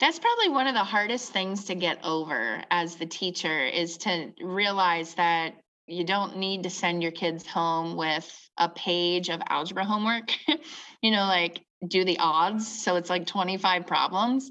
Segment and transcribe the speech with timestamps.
[0.00, 4.32] That's probably one of the hardest things to get over as the teacher is to
[4.40, 5.54] realize that
[5.88, 10.30] you don't need to send your kids home with a page of algebra homework.
[11.02, 12.66] you know, like do the odds.
[12.66, 14.50] So it's like 25 problems.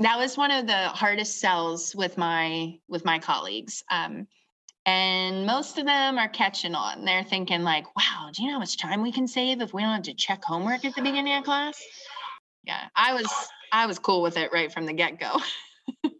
[0.00, 3.82] That was one of the hardest sells with my with my colleagues.
[3.90, 4.26] Um,
[4.84, 7.04] and most of them are catching on.
[7.04, 9.82] They're thinking like, "Wow, do you know how much time we can save if we
[9.82, 11.82] don't have to check homework at the beginning of class?"
[12.66, 13.26] Yeah, I was
[13.72, 15.38] I was cool with it right from the get-go.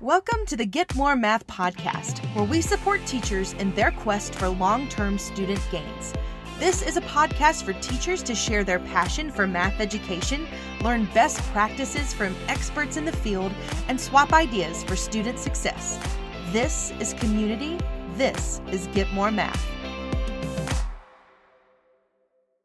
[0.00, 4.48] Welcome to the Get More Math podcast, where we support teachers in their quest for
[4.48, 6.12] long term student gains.
[6.58, 10.48] This is a podcast for teachers to share their passion for math education,
[10.82, 13.52] learn best practices from experts in the field,
[13.86, 16.00] and swap ideas for student success.
[16.48, 17.78] This is community.
[18.14, 19.79] This is Get More Math.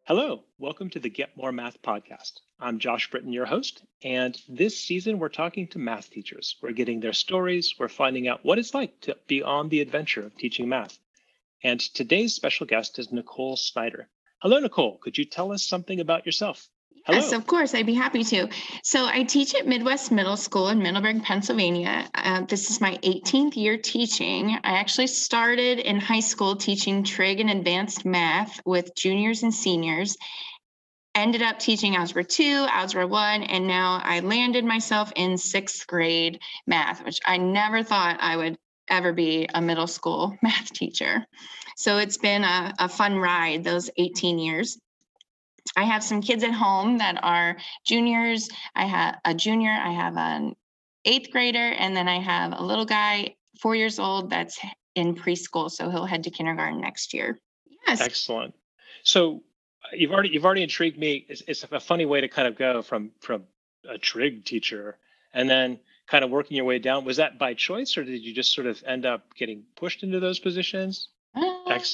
[0.08, 2.34] Hello, welcome to the Get More Math podcast.
[2.59, 6.58] I'm Josh Britton, your host, and this season we're talking to math teachers.
[6.61, 10.23] We're getting their stories, we're finding out what it's like to be on the adventure
[10.23, 11.00] of teaching math.
[11.64, 14.08] And today's special guest is Nicole Snyder.
[14.44, 15.00] Hello, Nicole.
[15.00, 16.70] Could you tell us something about yourself?
[17.06, 17.20] Hello.
[17.20, 17.75] Yes, of course.
[17.75, 18.48] I'd be happy to.
[18.84, 22.09] So, I teach at Midd-West Middle School in Middleburg, Pennsylvania.
[22.16, 24.58] Uh, this is my 18th year teaching.
[24.64, 30.17] I actually started in high school teaching trig and advanced math with juniors and seniors.
[31.14, 36.39] Ended up teaching Algebra 2, Algebra 1, and now I landed myself in sixth grade
[36.66, 41.23] math, which I never thought I would ever be a middle school math teacher.
[41.78, 44.80] So, it's been a, a fun ride those 18 years.
[45.75, 48.49] I have some kids at home that are juniors.
[48.75, 50.55] I have a junior, I have an
[51.05, 54.59] eighth grader, and then I have a little guy, four years old, that's
[54.95, 55.69] in preschool.
[55.69, 57.39] So he'll head to kindergarten next year.
[57.88, 58.02] Yes.
[58.02, 58.55] Excellent.
[59.03, 59.43] So
[59.83, 61.25] uh, you've already you've already intrigued me.
[61.30, 63.43] It's, it's a funny way to kind of go from from
[63.88, 64.97] a trig teacher
[65.33, 67.05] and then kind of working your way down.
[67.05, 70.19] Was that by choice, or did you just sort of end up getting pushed into
[70.19, 71.09] those positions?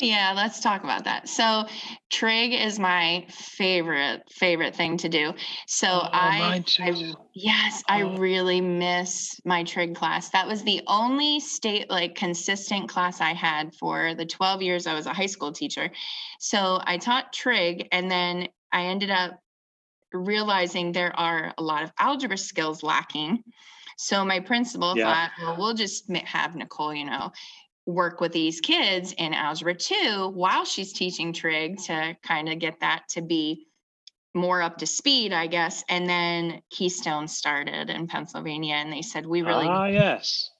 [0.01, 1.27] Yeah, let's talk about that.
[1.27, 1.65] So,
[2.09, 5.33] trig is my favorite favorite thing to do.
[5.67, 7.93] So oh, I, I, yes, oh.
[7.93, 10.29] I really miss my trig class.
[10.29, 14.93] That was the only state like consistent class I had for the 12 years I
[14.93, 15.89] was a high school teacher.
[16.39, 19.39] So, I taught trig and then I ended up
[20.13, 23.43] realizing there are a lot of algebra skills lacking.
[23.97, 25.05] So my principal yeah.
[25.05, 27.31] thought, well, we'll just have Nicole, you know,
[27.85, 32.79] work with these kids in algebra 2 while she's teaching trig to kind of get
[32.79, 33.65] that to be
[34.33, 39.25] more up to speed i guess and then keystone started in pennsylvania and they said
[39.25, 40.51] we really ah yes.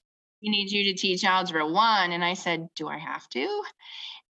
[0.41, 3.63] we need you to teach algebra 1 and i said do i have to?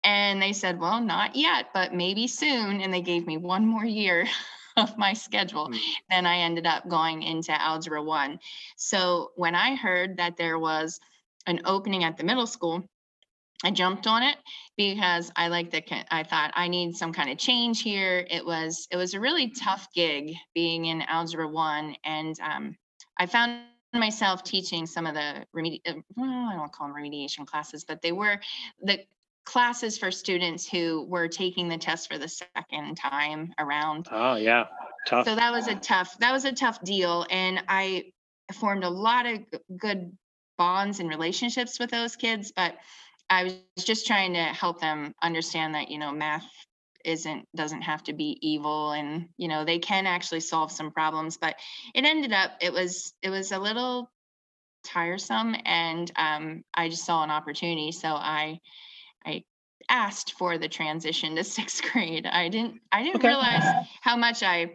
[0.05, 3.85] And they said well not yet but maybe soon and they gave me one more
[3.85, 4.27] year
[4.77, 5.79] of my schedule mm.
[6.09, 8.39] then i ended up going into algebra 1
[8.77, 11.01] so when i heard that there was
[11.49, 12.85] an opening at the middle school,
[13.65, 14.37] I jumped on it
[14.77, 15.83] because I like the
[16.15, 18.25] I thought I need some kind of change here.
[18.31, 22.77] It was it was a really tough gig being in algebra 1 and um,
[23.19, 23.63] I found
[23.95, 28.01] myself teaching some of the remedi- uh, well, I don't call them remediation classes, but
[28.01, 28.39] they were
[28.83, 29.01] the
[29.45, 34.07] classes for students who were taking the test for the second time around.
[34.13, 34.67] Oh yeah,
[35.09, 35.25] tough.
[35.25, 38.13] So that was a tough that was a tough deal and I
[38.55, 39.41] formed a lot of
[39.81, 40.17] good
[40.59, 42.75] bonds and relationships with those kids but
[43.31, 46.47] i was just trying to help them understand that you know math
[47.05, 51.37] isn't doesn't have to be evil and you know they can actually solve some problems
[51.37, 51.55] but
[51.95, 54.11] it ended up it was it was a little
[54.85, 58.59] tiresome and um, i just saw an opportunity so i
[59.25, 59.43] i
[59.89, 63.29] asked for the transition to sixth grade i didn't i didn't okay.
[63.29, 63.65] realize
[64.01, 64.71] how much i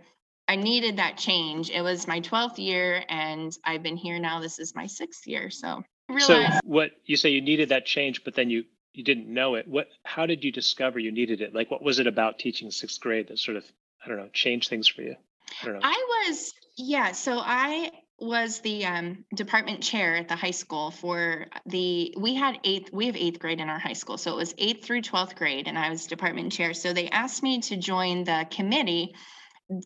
[0.48, 1.70] I needed that change.
[1.70, 4.40] It was my 12th year and I've been here now.
[4.40, 5.50] This is my sixth year.
[5.50, 5.84] So
[6.20, 9.68] So what you say you needed that change, but then you you didn't know it.
[9.68, 11.54] What how did you discover you needed it?
[11.56, 13.64] Like what was it about teaching sixth grade that sort of,
[14.04, 15.16] I don't know, changed things for you?
[15.62, 15.80] I don't know.
[15.84, 17.12] I was, yeah.
[17.13, 22.60] So I was the um, department chair at the high school for the we had
[22.63, 25.36] eighth we have eighth grade in our high school so it was eighth through 12th
[25.36, 29.13] grade and i was department chair so they asked me to join the committee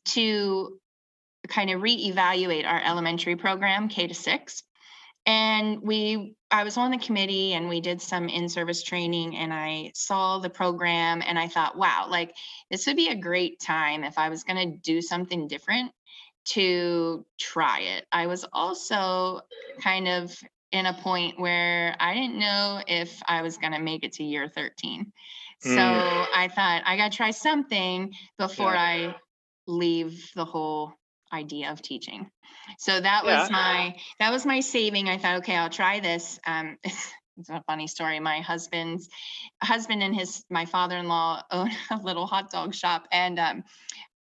[0.06, 0.78] to
[1.48, 4.64] kind of reevaluate our elementary program K to 6
[5.26, 9.92] and we I was on the committee and we did some in-service training and I
[9.94, 12.34] saw the program and I thought wow like
[12.72, 15.92] this would be a great time if I was going to do something different
[16.50, 18.06] to try it.
[18.12, 19.42] I was also
[19.82, 20.36] kind of
[20.72, 24.24] in a point where I didn't know if I was going to make it to
[24.24, 25.12] year 13.
[25.60, 26.26] So mm.
[26.36, 28.82] I thought I got to try something before yeah.
[28.82, 29.16] I
[29.68, 30.94] leave the whole
[31.32, 32.30] idea of teaching.
[32.80, 33.56] So that was Yeah.
[33.56, 35.10] my that was my saving.
[35.10, 36.40] I thought, okay, I'll try this.
[36.46, 38.20] Um, it's a funny story.
[38.20, 39.10] My husband's
[39.62, 43.64] husband and his my father-in-law own a little hot dog shop, and um,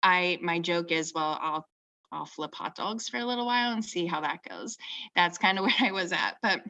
[0.03, 1.67] I my joke is, well, I'll
[2.11, 4.77] I'll flip hot dogs for a little while and see how that goes.
[5.15, 6.61] That's kind of where I was at, but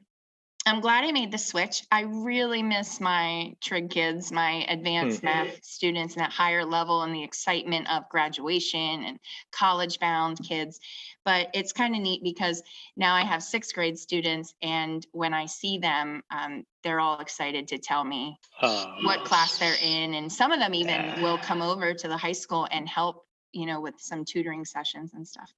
[0.68, 1.84] I'm glad I made the switch.
[1.92, 5.26] I really miss my trig kids, my advanced Mhm.
[5.26, 9.20] math students, and that higher level and the excitement of graduation and
[9.52, 10.80] college bound kids.
[11.24, 12.64] But it's kind of neat because
[12.96, 17.68] now I have sixth grade students, and when I see them, um, they're all excited
[17.68, 20.16] to tell me Um, what class they're in.
[20.16, 21.22] And some of them even Yeah.
[21.22, 25.14] will come over to the high school and help, you know, with some tutoring sessions
[25.14, 25.52] and stuff.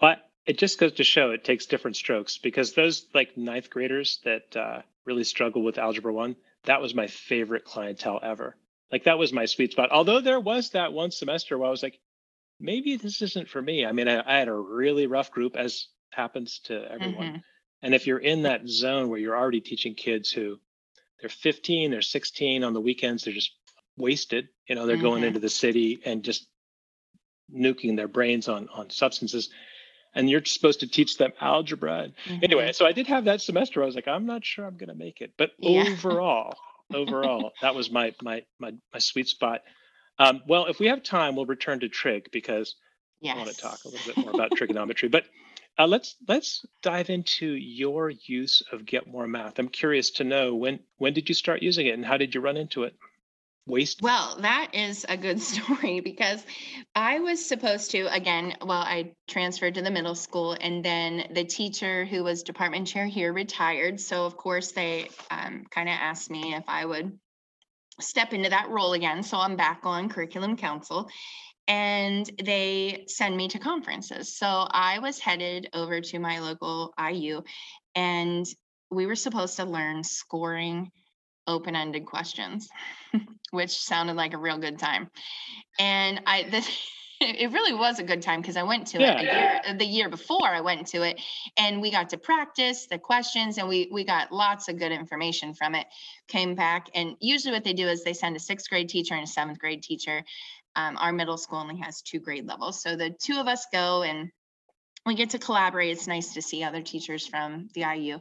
[0.00, 0.16] Well,
[0.46, 4.56] it just goes to show it takes different strokes because those like ninth graders that
[4.56, 8.56] uh, really struggle with algebra one, that was my favorite clientele ever.
[8.92, 9.90] Like that was my sweet spot.
[9.90, 11.98] Although there was that one semester where I was like,
[12.60, 13.84] maybe this isn't for me.
[13.86, 17.26] I mean, I, I had a really rough group, as happens to everyone.
[17.26, 17.42] Mhm.
[17.82, 20.60] And if you're in that zone where you're already teaching kids who
[21.20, 23.52] they're 15, they're 16 on the weekends, they're just
[23.96, 24.48] wasted.
[24.68, 25.26] You know, they're going Mhm.
[25.28, 26.48] into the city and just
[27.52, 29.50] nuking their brains on on substances.
[30.14, 32.08] And you're supposed to teach them algebra.
[32.28, 33.82] And anyway, so I did have that semester.
[33.82, 35.82] I was like, I'm not sure I'm going to make it, but Yeah.
[35.88, 36.56] overall,
[36.92, 39.62] overall, that was my my my my sweet spot.
[40.18, 42.76] Um, well, if we have time, we'll return to trig because
[43.20, 43.34] yes.
[43.34, 45.08] I want to talk a little bit more about trigonometry.
[45.08, 45.24] But
[45.78, 49.58] uh, let's let's dive into your use of Get More Math.
[49.58, 52.40] I'm curious to know when when did you start using it and how did you
[52.40, 52.94] run into it?
[53.66, 54.02] Waste.
[54.02, 56.44] Well, that is a good story because
[56.94, 61.44] I was supposed to, again, well, I transferred to the middle school and then the
[61.44, 64.00] teacher who was department chair here retired.
[64.00, 67.18] So, of course, they um, kind of asked me if I would
[68.00, 69.22] step into that role again.
[69.22, 71.08] So, I'm back on curriculum council
[71.66, 74.36] and they send me to conferences.
[74.36, 77.40] So, I was headed over to my local IU
[77.94, 78.44] and
[78.90, 80.90] we were supposed to learn scoring
[81.46, 82.68] open ended questions
[83.50, 85.10] which sounded like a real good time.
[85.78, 86.68] And I this
[87.20, 89.20] it really was a good time because I went to Yeah.
[89.20, 91.20] it year, the year before I went to it
[91.56, 95.54] and we got to practice the questions and we we got lots of good information
[95.54, 95.86] from it.
[96.28, 99.24] Came back and usually what they do is they send a sixth grade teacher and
[99.24, 100.24] a seventh grade teacher.
[100.76, 102.82] Um, our middle school only has two grade levels.
[102.82, 104.30] So the two of us go and
[105.06, 105.92] we get to collaborate.
[105.92, 108.18] It's nice to see other teachers from the IU.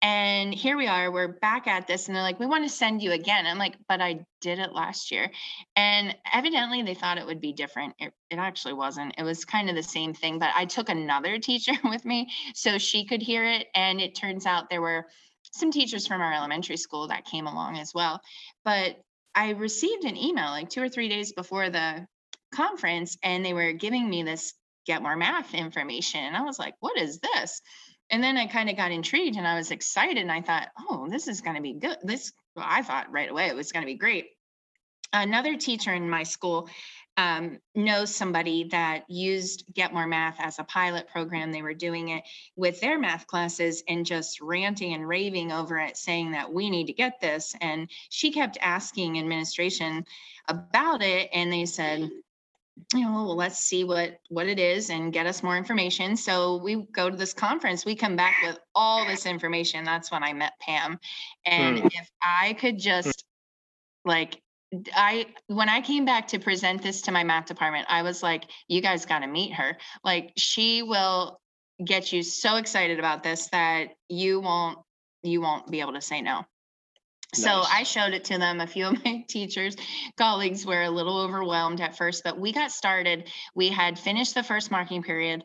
[0.00, 3.02] And here we are, we're back at this, and they're like, we want to send
[3.02, 3.46] you again.
[3.46, 5.28] I'm like, but I did it last year.
[5.74, 7.94] And evidently they thought it would be different.
[7.98, 9.14] It, it actually wasn't.
[9.18, 12.78] It was kind of the same thing, but I took another teacher with me so
[12.78, 13.66] she could hear it.
[13.74, 15.06] And it turns out there were
[15.52, 18.20] some teachers from our elementary school that came along as well.
[18.64, 18.98] But
[19.34, 22.06] I received an email like two or three days before the
[22.54, 24.54] conference, and they were giving me this
[24.86, 26.20] get more math information.
[26.20, 27.60] And I was like, what is this?
[28.10, 31.08] And then I kind of got intrigued and I was excited and I thought, oh,
[31.10, 31.98] this is going to be good.
[32.02, 34.30] This, well, I thought right away it was going to be great.
[35.12, 36.68] Another teacher in my school
[37.18, 41.50] um, knows somebody that used Get More Math as a pilot program.
[41.50, 42.22] They were doing it
[42.54, 46.86] with their math classes and just ranting and raving over it, saying that we need
[46.86, 47.56] to get this.
[47.60, 50.04] And she kept asking administration
[50.46, 52.08] about it, and they said,
[52.94, 56.16] you know, well, let's see what what it is and get us more information.
[56.16, 57.84] So we go to this conference.
[57.84, 59.84] We come back with all this information.
[59.84, 60.98] That's when I met Pam,
[61.44, 61.86] and Mm.
[61.92, 63.24] if I could just
[64.04, 64.40] like
[64.94, 68.44] I when I came back to present this to my math department, I was like,
[68.68, 69.76] you guys got to meet her.
[70.04, 71.40] Like she will
[71.84, 74.78] get you so excited about this that you won't
[75.22, 76.44] you won't be able to say no.
[77.34, 77.68] So Nice.
[77.72, 78.60] I showed it to them.
[78.60, 79.76] A few of my teachers,
[80.16, 83.30] colleagues were a little overwhelmed at first, but we got started.
[83.54, 85.44] We had finished the first marking period.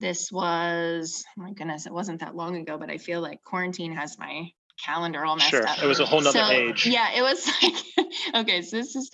[0.00, 3.92] This was, oh my goodness, it wasn't that long ago, but I feel like quarantine
[3.92, 4.50] has my
[4.84, 5.66] calendar all messed Sure.
[5.66, 5.82] up.
[5.82, 6.86] It was a whole nother So, age.
[6.86, 8.06] Yeah, it was like,
[8.42, 9.10] okay, so this is,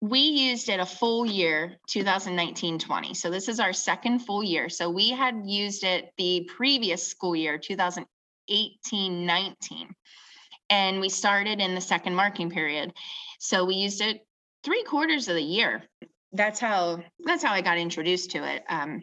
[0.00, 3.14] we used it a full year, 2019 20.
[3.14, 4.68] So this is our second full year.
[4.68, 9.94] So we had used it the previous school year, 2018 19.
[10.70, 12.92] And we started in the second marking period.
[13.38, 14.26] So we used it
[14.64, 15.82] three quarters of the year.
[16.32, 18.64] That's how that's how I got introduced to it.
[18.68, 19.02] Um,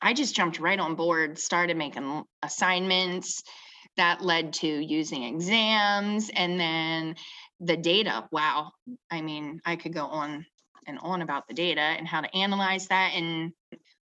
[0.00, 3.42] I just jumped right on board, started making assignments.
[3.98, 7.16] That led to using exams and then
[7.60, 8.26] the data.
[8.32, 8.72] Wow.
[9.10, 10.46] I mean, I could go on
[10.86, 13.12] and on about the data and how to analyze that.
[13.14, 13.52] And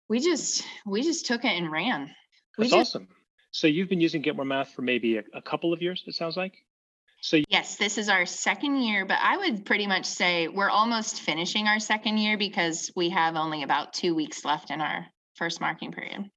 [0.08, 2.14] we just we just took it and ran.
[2.56, 3.08] We That's just awesome.
[3.50, 6.14] So you've been using Get More Math for maybe a, a couple of years, it
[6.14, 6.64] sounds like?
[7.22, 11.20] So yes, this is our second year, but I would pretty much say we're almost
[11.20, 15.60] finishing our second year because we have only about two weeks left in our first
[15.60, 16.30] marking period.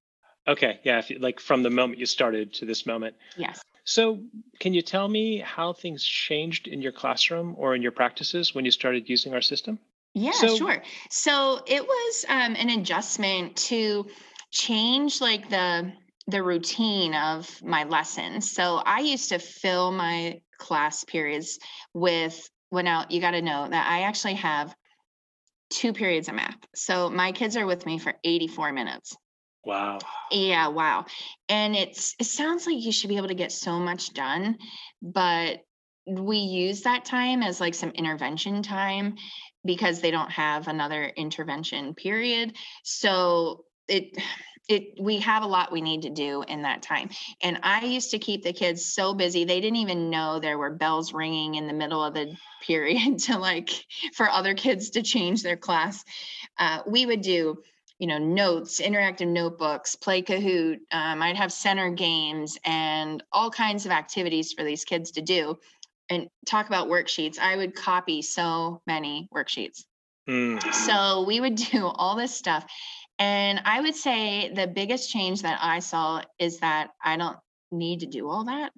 [0.45, 3.15] Okay, yeah, if you, like from the moment you started to this moment.
[3.37, 3.61] Yes.
[3.85, 4.23] So,
[4.59, 8.65] can you tell me how things changed in your classroom or in your practices when
[8.65, 9.79] you started using our system?
[10.13, 10.83] Yeah, So, sure.
[11.09, 14.07] So it was um, an adjustment to
[14.51, 15.91] change like the
[16.27, 18.51] the routine of my lessons.
[18.51, 21.59] So I used to fill my class periods
[21.93, 24.73] with well now you got to know that I actually have
[25.69, 26.57] two periods of math.
[26.75, 29.15] So my kids are with me for 84 minutes.
[29.65, 29.99] wow.
[30.31, 31.05] Yeah, wow.
[31.49, 34.57] And it's it sounds like you should be able to get so much done,
[35.01, 35.59] but
[36.05, 39.15] we use that time as like some intervention time
[39.65, 42.55] because they don't have another intervention period.
[42.83, 44.17] So it
[44.69, 47.09] it we have a lot we need to do in that time.
[47.41, 50.71] And I used to keep the kids so busy they didn't even know there were
[50.71, 53.69] bells ringing in the middle of the period to like
[54.13, 56.03] for other kids to change their class.
[56.57, 57.57] Uh, we would do
[57.99, 63.85] you know notes interactive notebooks play kahoot um, i'd have center games and all kinds
[63.85, 65.57] of activities for these kids to do
[66.09, 69.85] and talk about worksheets i would copy so many worksheets
[70.25, 70.57] Hmm.
[70.71, 72.65] so we would do all this stuff
[73.23, 77.37] and i would say the biggest change that i saw is that i don't
[77.71, 78.71] need to do all that.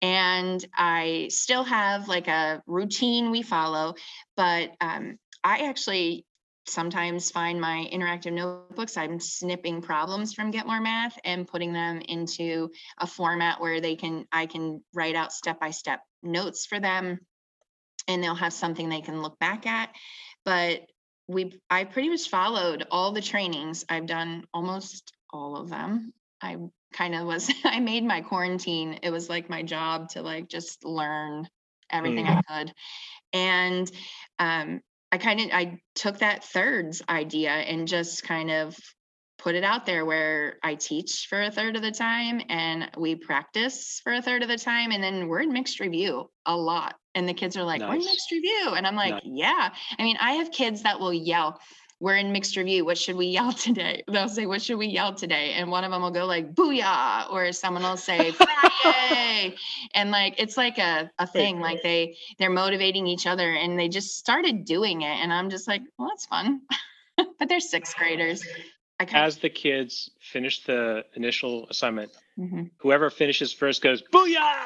[0.00, 3.94] And i still have like a routine we follow
[4.36, 6.24] but um, i actually
[6.66, 12.00] sometimes find my interactive notebooks i'm snipping problems from get more math and putting them
[12.08, 16.78] into a format where they can i can write out step by step notes for
[16.78, 17.18] them
[18.08, 19.90] and they'll have something they can look back at.
[20.44, 20.86] But
[21.28, 23.84] we i pretty much followed all the trainings.
[23.88, 26.12] I've done almost all of them.
[26.40, 26.56] I
[26.92, 28.98] kind of was i made my quarantine.
[29.02, 31.48] It was like my job to like just learn
[31.90, 32.72] everything i could.
[33.32, 33.90] And
[34.38, 34.80] um
[35.10, 38.76] I kind of I took that thirds idea and just kind of
[39.38, 43.14] put it out there where I teach for a third of the time and we
[43.14, 46.96] practice for a third of the time and then we're in mixed review a lot
[47.18, 49.22] and the kids are like we're in mixed review and I'm like Nice.
[49.26, 49.70] yeah.
[49.98, 51.60] I mean I have kids that will yell
[52.00, 52.84] we're in mixed review.
[52.84, 54.04] What should we yell today?
[54.06, 55.54] They'll say what should we yell today?
[55.54, 59.56] And one of them will go like booyah or someone will say Friday.
[59.94, 63.88] And like it's like a, a thing like they they're motivating each other and they
[63.88, 66.60] just started doing it and i'm just like well that's fun.
[67.38, 68.44] But they're sixth graders.
[69.12, 72.70] As the kids finish the initial assignment, Mhm.
[72.78, 74.56] whoever finishes first goes booyah.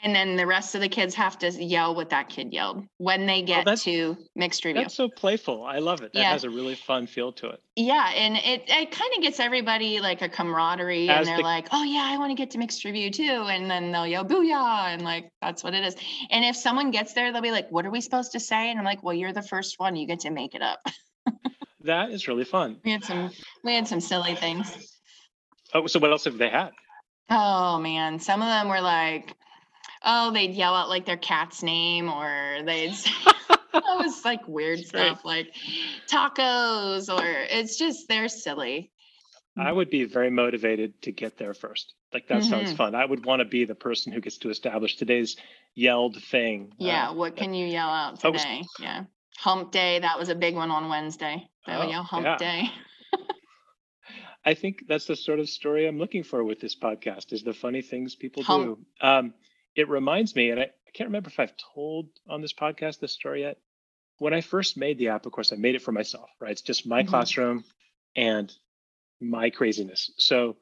[0.00, 3.26] And then the rest of the kids have to yell what that kid yelled when
[3.26, 5.64] they get that's- to mixed review That's so playful.
[5.64, 6.12] I love it.
[6.12, 6.30] That Yeah.
[6.32, 7.60] has a really fun feel to it.
[7.76, 11.42] yeah and it, it kind of gets everybody like a camaraderie As and they're the-
[11.42, 14.24] like oh yeah i want to get to mixed review too and then they'll yell
[14.24, 15.94] booyah and like that's what it is
[16.30, 18.78] and if someone gets there they'll be like what are we supposed to say and
[18.78, 20.80] i'm like well you're the first one you get to make it up
[21.82, 22.80] That is really fun.
[22.84, 23.30] we had some
[23.64, 24.94] we had some silly things
[25.74, 26.70] Oh, so what else have they had?
[27.28, 29.34] Oh man, some of them were like,
[30.04, 33.10] oh, they'd yell out like their cat's name, or they'd say,
[33.74, 35.48] it was like weird stuff like
[36.10, 38.90] tacos, or it's just they're silly.
[39.56, 41.94] I would be very motivated to get there first.
[42.12, 42.76] Like that sounds Mhm.
[42.76, 42.94] fun.
[42.94, 45.36] I would want to be the person who gets to establish today's
[45.74, 46.72] yelled thing.
[46.78, 48.62] Yeah, Uh, what can you yell out was- today?
[48.78, 49.04] Yeah,
[49.36, 49.98] hump day.
[49.98, 51.48] That was a big one on Wednesday.
[51.66, 52.36] They would Oh, yell hump yeah.
[52.36, 52.70] day.
[54.44, 57.52] I think that's the sort of story I'm looking for with this podcast is the
[57.52, 58.78] funny things people Hump.
[59.00, 59.06] do.
[59.06, 59.34] Um,
[59.78, 63.12] it reminds me, and I, I can't remember if I've told on this podcast this
[63.12, 63.58] story yet.
[64.18, 66.50] When I first made the app, of course, I made it for myself, right?
[66.50, 67.08] It's just my Mhm.
[67.08, 67.64] classroom
[68.16, 68.52] and
[69.20, 70.10] my craziness.
[70.16, 70.56] So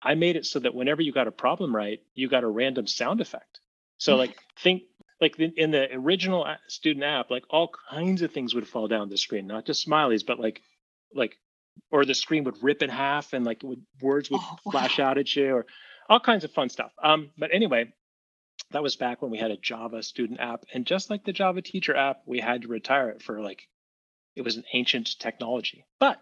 [0.00, 2.86] I made it so that whenever you got a problem right, you got a random
[2.86, 3.58] sound effect.
[3.98, 4.82] So like think
[5.20, 9.08] like the, in the original student app, like all kinds of things would fall down
[9.08, 10.62] the screen, not just smileys, but like
[11.12, 11.36] like
[11.90, 14.72] or the screen would rip in half and like would, words would Oh, wow.
[14.72, 15.66] flash out at you or
[16.08, 16.92] all kinds of fun stuff.
[17.02, 17.92] Um, but anyway,
[18.70, 21.62] that was back when we had a Java student app, and just like the Java
[21.62, 23.68] teacher app, we had to retire it for like
[24.34, 25.86] it was an ancient technology.
[26.00, 26.20] But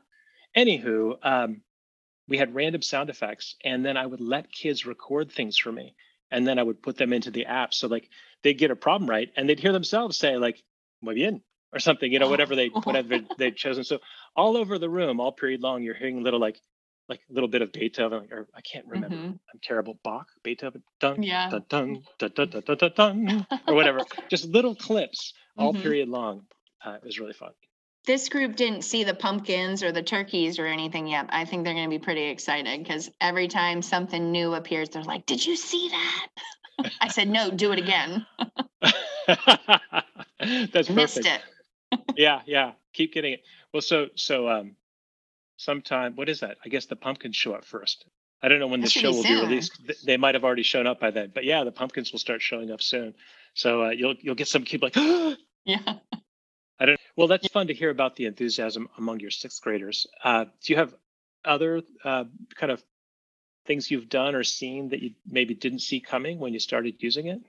[0.57, 1.63] anywho, um,
[2.29, 5.95] we had random sound effects, and then I would let kids record things for me,
[6.31, 7.75] and then I would put them into the app.
[7.75, 8.09] So like
[8.43, 10.63] they'd get a problem right, and they'd hear themselves say like
[11.01, 13.85] "muy bien" or something, you know, whatever they whatever they'd chosen.
[13.85, 13.99] So
[14.37, 16.61] all over the room, all period long, you're hearing little like
[17.13, 19.17] like a little bit of Beethoven, or I can't remember.
[19.17, 19.39] Mhm.
[19.53, 19.99] I'm terrible.
[20.03, 21.51] Bach, Beethoven, dun Yeah.
[21.51, 24.01] dun dun dun dun dun dun, or whatever.
[24.31, 25.83] Just little clips, all Mhm.
[25.83, 26.47] period long.
[26.85, 27.53] Uh, it was really fun.
[28.05, 31.27] This group didn't see the pumpkins or the turkeys or anything yet.
[31.29, 35.05] I think they're going to be pretty excited because every time something new appears, they're
[35.05, 36.29] like, "Did you see that?"
[37.01, 38.27] I said, no, do it again.
[40.73, 41.43] That's Missed it.
[42.17, 42.73] Yeah, yeah.
[42.93, 43.43] Keep getting it.
[43.73, 44.77] Well, so so um
[45.63, 46.59] sometime what is that?
[46.65, 48.05] I guess the pumpkins show up first.
[48.43, 49.73] I don't know when That the show will be released.
[50.05, 51.31] They might have already shown up by then.
[51.33, 53.15] But yeah, the pumpkins will start showing up soon.
[53.55, 54.97] So uh, you'll you'll get some kid like
[55.65, 55.79] Yeah.
[56.81, 57.01] I don't.
[57.17, 60.07] Well, that's fun to hear about the enthusiasm among your sixth graders.
[60.25, 60.93] Uh, do you have
[61.45, 62.25] other uh,
[62.57, 62.83] kind of
[63.67, 67.29] things you've done or seen that you maybe didn't see coming when you started using
[67.29, 67.41] it?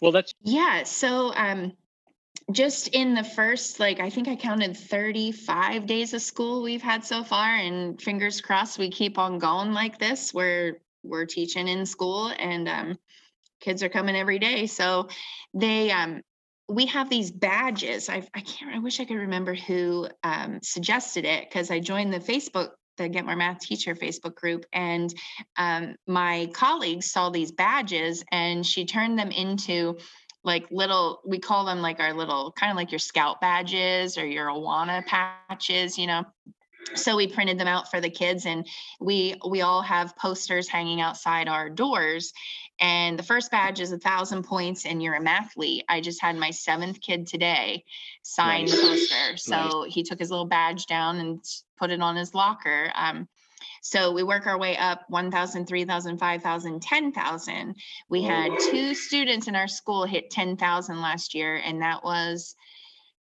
[0.00, 0.82] Well, that's Yeah.
[0.82, 1.76] So, um,
[2.52, 7.04] just in the first, like, I think I counted 35 days of school we've had
[7.04, 10.34] so far, and fingers crossed we keep on going like this.
[10.34, 12.98] We're we're teaching in school, and um,
[13.60, 14.66] kids are coming every day.
[14.66, 15.08] So,
[15.54, 16.22] they um,
[16.68, 18.08] we have these badges.
[18.08, 18.74] I I can't.
[18.74, 23.08] I wish I could remember who um, suggested it because I joined the Facebook the
[23.08, 25.12] Get More Math Teacher Facebook group, and
[25.56, 29.98] um, my colleagues saw these badges, and she turned them into
[30.44, 34.26] like little we call them like our little kind of like your scout badges or
[34.26, 36.24] your awana patches you know?
[36.94, 38.66] So we printed them out for the kids and
[39.00, 42.32] we we all have posters hanging outside our doors.
[42.80, 45.82] And the first badge is a thousand points and you're a mathlete.
[45.88, 47.84] I just had my seventh kid today
[48.22, 49.36] sign the poster.
[49.36, 51.44] So he took his little badge down and
[51.78, 52.92] put it on his locker.
[52.94, 53.28] Um,
[53.86, 57.74] so we work our way up 1000 3000 5000 10000
[58.08, 62.54] we had two students in our school hit 10,000 last year, and that was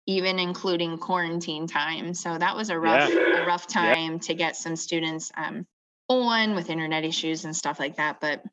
[0.05, 2.13] even including quarantine time.
[2.13, 3.93] So that was a rough, a rough Yeah.
[3.95, 5.65] time to get some students um,
[6.09, 8.19] on with internet issues and stuff like that.
[8.21, 8.43] But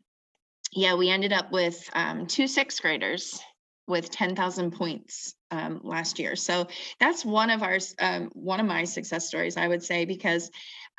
[0.72, 3.38] yeah, we ended up with um, two sixth graders
[3.86, 6.36] with 10,000 points um, last year.
[6.36, 6.68] So
[6.98, 10.50] that's one of our, um, one of my success stories, I would say, because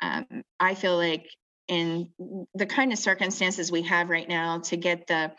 [0.02, 0.26] um,
[0.60, 1.26] I feel like
[1.68, 2.10] in
[2.54, 5.32] the kind of circumstances we have right now to get the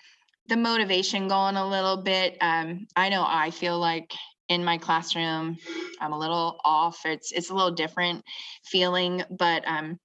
[0.47, 2.37] the motivation going a little bit.
[2.39, 4.13] Um, I know I feel like
[4.47, 5.57] in my classroom,
[5.99, 6.99] I'm a little off.
[7.05, 8.23] It's it's a little different
[8.63, 9.99] feeling, but um,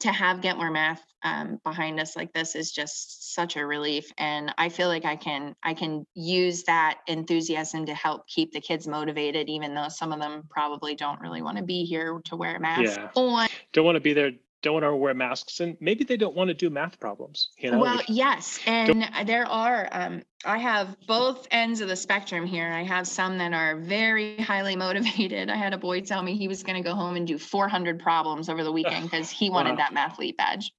[0.00, 4.12] to have Get More Math um, behind us like this is just such a relief,
[4.18, 8.60] and I feel like I can I can use that enthusiasm to help keep the
[8.60, 12.36] kids motivated, even though some of them probably don't really want to be here to
[12.36, 13.08] wear a mask Yeah.
[13.14, 13.48] on.
[13.72, 14.32] don't want to be there.
[14.66, 17.50] Don't want to wear masks, and maybe they don't want to do math problems.
[17.56, 19.88] You know, well, yes, and there are.
[19.92, 22.72] Um, I have both ends of the spectrum here.
[22.72, 25.50] I have some that are very highly motivated.
[25.50, 28.00] I had a boy tell me he was going to go home and do 400
[28.00, 29.86] problems over the weekend because he wanted Wow.
[29.88, 30.72] that mathlete badge,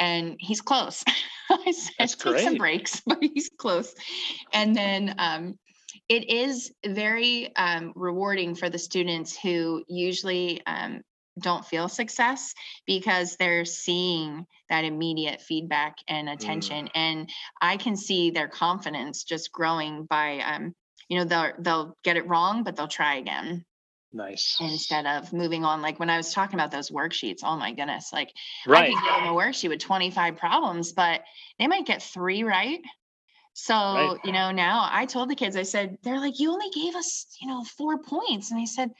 [0.00, 1.04] and he's close.
[1.50, 3.94] I said, That's take some breaks, but he's close.
[4.52, 5.56] And then um,
[6.08, 11.02] it is very um, rewarding for the students who usually um,
[11.40, 12.54] don't feel success
[12.86, 19.52] because they're seeing that immediate feedback and attention and i can see their confidence just
[19.52, 20.74] growing by um,
[21.08, 23.64] you know they'll they'll get it wrong but they'll try again
[24.12, 24.56] nice.
[24.60, 28.12] instead of moving on like when i was talking about those worksheets oh my goodness
[28.12, 28.30] like
[28.66, 28.84] Right.
[28.84, 31.22] I could give them a worksheet with 25 problems, but
[31.58, 32.80] they might get three right.
[33.52, 36.94] So, you know, now I told the kids, I said, they're like, you only gave
[36.94, 38.50] us, you know, four points.
[38.50, 38.90] And I said,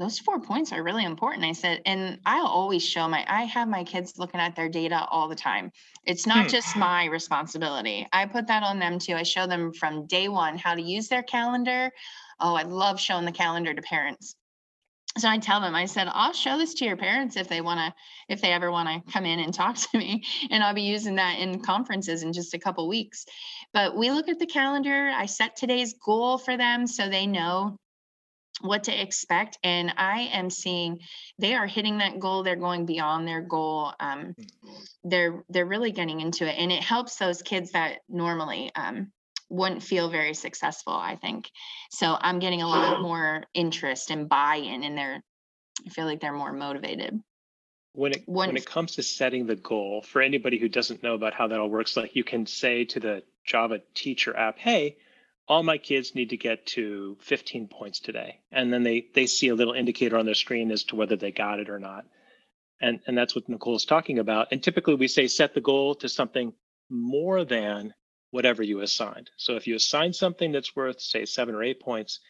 [0.00, 1.44] those four points are really important.
[1.44, 5.06] I said, and I'll always show my, I have my kids looking at their data
[5.10, 5.70] all the time.
[6.04, 6.48] It's not Hmm.
[6.48, 8.06] just my responsibility.
[8.12, 9.14] I put that on them too.
[9.14, 11.90] I show them from day one how to use their calendar.
[12.40, 14.34] Oh, I love showing the calendar to parents.
[15.18, 17.80] So I tell them, I said, I'll show this to your parents if they want
[17.80, 17.94] to
[18.28, 21.16] if they ever want to come in and talk to me and i'll be using
[21.16, 23.26] that in conferences in just a couple weeks
[23.74, 27.76] but we look at the calendar i set today's goal for them so they know
[28.60, 30.98] what to expect and i am seeing
[31.38, 34.34] they are hitting that goal they're going beyond their goal um,
[35.04, 39.10] they're they're really getting into it and it helps those kids that normally um,
[39.48, 41.50] wouldn't feel very successful i think.
[41.90, 45.22] So i'm getting a lot more interest and buy-in and they're
[45.86, 47.18] i feel like they're more motivated.
[47.92, 51.14] When it when One- it comes to setting the goal for anybody who doesn't know
[51.14, 54.96] about how that all works like you can say to the java teacher app hey
[55.50, 58.38] all my kids need to get to 15 points today.
[58.52, 61.32] And then they they see a little indicator on their screen as to whether they
[61.32, 62.04] got it or not.
[62.80, 64.48] And and that's what nicole's talking about.
[64.52, 66.52] And typically we say set the goal to something
[66.88, 67.92] more than
[68.30, 69.28] whatever you assigned.
[69.36, 72.20] So if you assign something that's worth say seven or eight points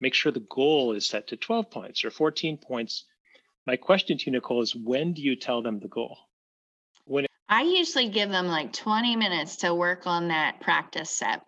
[0.00, 3.04] make sure the goal is set to 12 points or 14 points.
[3.66, 6.16] My question to you, Nicole, is when do you tell them the goal?
[7.04, 11.42] When I usually give them like 20 minutes to work on that practice set.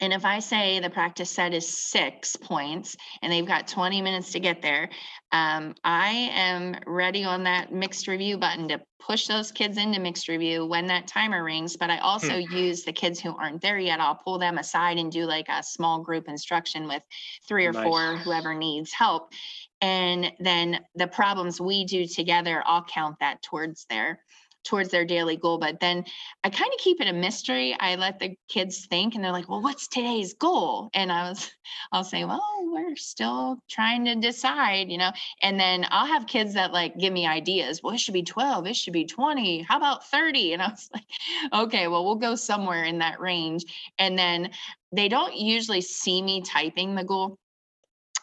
[0.00, 4.32] And if I say the practice set is six points and they've got 20 minutes
[4.32, 4.90] to get there,
[5.30, 10.28] um, I am ready on that mixed review button to push those kids into mixed
[10.28, 11.76] review when that timer rings.
[11.76, 12.56] But I also hmm.
[12.56, 14.00] use the kids who aren't there yet.
[14.00, 17.02] I'll pull them aside and do like a small group instruction with
[17.46, 17.84] three or nice.
[17.84, 19.32] four, whoever needs help.
[19.80, 24.20] And then the problems we do together, I'll count that towards their
[24.64, 25.58] towards their daily goal.
[25.58, 26.04] But then
[26.42, 27.76] I kind of keep it a mystery.
[27.78, 30.90] I let the kids think and they're like, well, what's today's goal?
[30.94, 31.50] And I was,
[31.92, 36.54] I'll say, well, we're still trying to decide, you know, and then I'll have kids
[36.54, 37.82] that like give me ideas.
[37.82, 39.62] Well, it should be 12, it should be 20.
[39.62, 40.34] How about 30?
[40.54, 41.04] And I was like,
[41.52, 43.64] okay, well, we'll go somewhere in that range.
[43.98, 44.50] And then
[44.92, 47.38] they don't usually see me typing the goal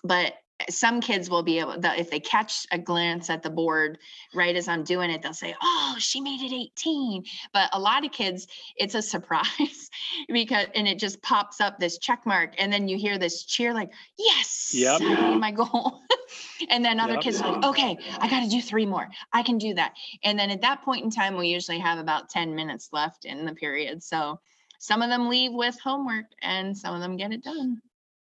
[0.04, 0.34] but
[0.70, 3.98] some kids will be able to, if they catch a glance at the board
[4.34, 7.24] right as I'm doing it, they'll say, Oh, she made it 18.
[7.54, 9.90] But a lot of kids, it's a surprise
[10.30, 12.54] because, and it just pops up this check mark.
[12.58, 15.02] And then you hear this cheer, like, Yes, yep.
[15.02, 16.02] I made my goal.
[16.70, 17.22] and then other yep.
[17.22, 19.08] kids are like, Okay, I got to do three more.
[19.34, 19.94] I can do that.
[20.24, 23.46] And then at that point in time, we usually have about 10 minutes left in
[23.46, 24.04] the period.
[24.04, 24.40] So
[24.80, 27.82] some of them leave with homework and some of them get it done.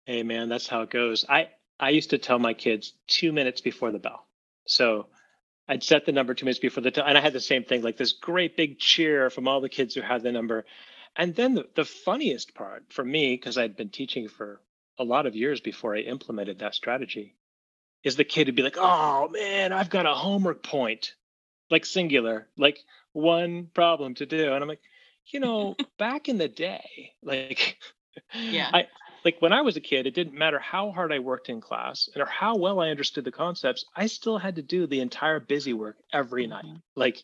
[0.05, 1.25] Hey, man, that's how it goes.
[1.29, 1.49] I,
[1.81, 4.27] I used to tell my kids two minutes before the bell.
[4.67, 5.07] So
[5.67, 7.83] I'd set the number two minutes before the time, and I had the same thing,
[7.83, 10.67] like this great big cheer from all the kids who had the number.
[11.17, 14.61] And then the, the funniest part for me, because I'd been teaching for
[14.99, 17.35] a lot of years before I implemented that strategy,
[18.05, 21.15] is the kid would be like, "Oh man, I've got a homework point,
[21.71, 22.79] like singular, like
[23.13, 24.83] one problem to do," and I'm like,
[25.27, 27.79] you know, back in the day, like,
[28.35, 28.87] yeah, I
[29.25, 32.09] like when I was a kid, it didn't matter how hard I worked in class
[32.17, 35.73] or how well I understood the concepts, I still had to do the entire busy
[35.73, 36.69] work every mm-hmm.
[36.69, 36.81] night.
[36.97, 37.23] Like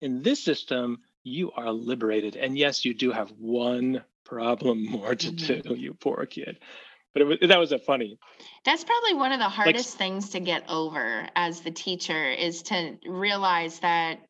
[0.00, 2.36] in this system, you are liberated.
[2.36, 5.74] And yes, you do have one problem more to mm-hmm.
[5.74, 6.58] do, you poor kid.
[7.14, 8.18] But it was, that was a funny.
[8.64, 12.62] That's probably one of the hardest like, things to get over as the teacher is
[12.64, 14.20] to realize that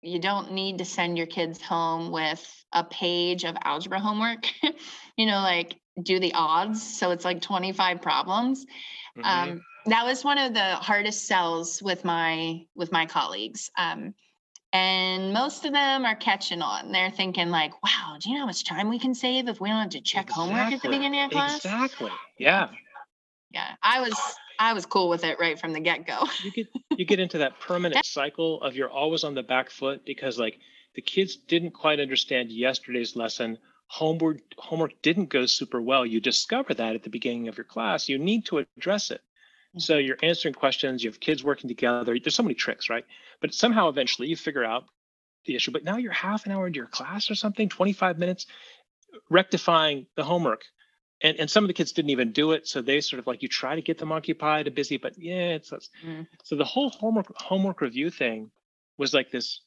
[0.00, 4.46] you don't need to send your kids home with a page of algebra homework.
[5.16, 6.82] you know, like do the odds.
[6.82, 8.66] So it's like 25 problems.
[9.16, 9.50] Mm-hmm.
[9.50, 13.70] Um, that was one of the hardest sells with my with my colleagues.
[13.76, 14.14] Um,
[14.72, 16.92] and most of them are catching on.
[16.92, 19.70] They're thinking like, "Wow, do you know how much time we can save if we
[19.70, 20.44] don't have to check exactly.
[20.44, 22.12] homework at the beginning of class?" Exactly.
[22.38, 22.68] Yeah.
[23.50, 24.14] Yeah, I was
[24.58, 26.26] I was cool with it right from the get go.
[26.44, 30.04] you get you get into that permanent cycle of you're always on the back foot
[30.04, 30.58] because like
[30.94, 33.58] the kids didn't quite understand yesterday's lesson
[33.88, 38.08] homework homework didn't go super well you discover that at the beginning of your class
[38.08, 39.22] you need to address it
[39.78, 40.06] so mm-hmm.
[40.06, 43.04] you're answering questions you have kids working together there's so many tricks right
[43.40, 44.84] but somehow eventually you figure out
[45.46, 48.46] the issue but now you're half an hour into your class or something 25 minutes
[49.30, 50.64] rectifying the homework
[51.22, 53.42] and and some of the kids didn't even do it so they sort of like
[53.42, 56.26] you try to get them occupied and busy but yeah it's, it's mm.
[56.44, 58.50] so the whole homework homework review thing
[58.98, 59.62] was like this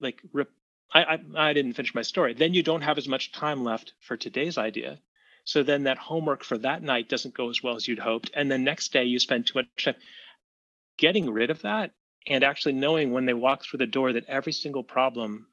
[0.00, 0.50] like rip,
[0.92, 2.34] I, I, I didn't finish my story.
[2.34, 4.98] Then you don't have as much time left for today's idea.
[5.44, 8.30] So then that homework for that night doesn't go as well as you'd hoped.
[8.34, 9.96] And the next day you spend too much time
[10.98, 11.92] getting rid of that
[12.26, 15.48] and actually knowing when they walk through the door that every single problem,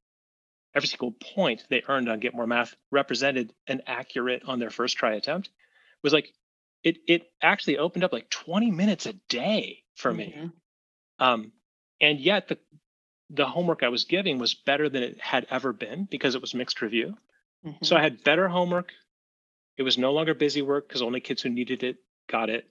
[0.76, 4.98] every single point they earned on Get More Math represented and accurate on their first
[4.98, 5.50] try attempt
[6.04, 6.34] was like
[6.84, 10.42] it it actually opened up like 20 minutes a day for mm-hmm.
[10.42, 10.52] me.
[11.18, 11.52] Um,
[12.00, 12.58] and yet the
[13.30, 16.54] the homework I was giving was better than it had ever been because it was
[16.54, 17.18] mixed review.
[17.66, 17.86] Mm-hmm.
[17.86, 18.92] So I had better homework.
[19.78, 21.98] It was no longer busy work because only kids who needed it
[22.30, 22.68] got it.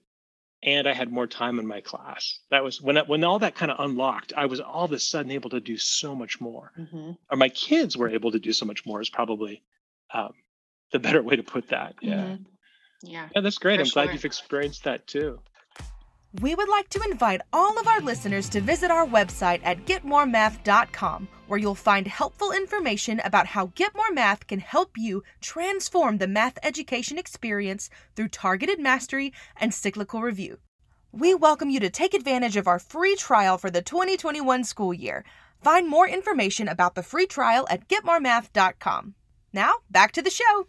[0.63, 2.41] And I had more time in my class.
[2.51, 4.33] That was when when all that kind of unlocked.
[4.37, 7.13] I was all of a sudden able to do so much more, mm-hmm.
[7.31, 9.01] or my kids were able to do so much more.
[9.01, 9.63] Is probably
[10.13, 10.33] um,
[10.91, 11.95] the better way to put that.
[12.03, 12.43] Yeah, mm-hmm.
[13.05, 13.41] yeah, yeah.
[13.41, 13.79] That's great.
[13.79, 14.03] I'm sure.
[14.03, 15.39] glad you've experienced that too.
[16.35, 21.27] We would like to invite all of our listeners to visit our website at getmoremath.com,
[21.47, 26.27] where you'll find helpful information about how Get More Math can help you transform the
[26.29, 30.59] math education experience through targeted mastery and cyclical review.
[31.13, 35.25] We welcome you to take advantage of our free trial for the 2021 school year.
[35.63, 39.15] Find more information about the free trial at getmoremath.com.
[39.55, 40.67] Now, back to the show.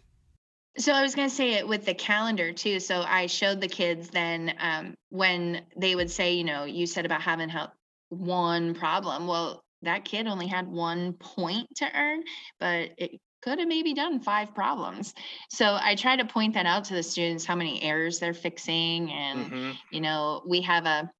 [0.78, 2.80] So I was going to say it with the calendar too.
[2.80, 7.04] So I showed the kids then um, when they would say, you know, you said
[7.04, 7.70] about having help
[8.08, 9.26] one problem.
[9.26, 12.22] Well, that kid only had one point to earn,
[12.58, 15.14] but it could have maybe done five problems.
[15.50, 19.10] So I try to point that out to the students how many errors they're fixing.
[19.10, 19.70] And, mm-hmm.
[19.90, 21.10] you know, we have a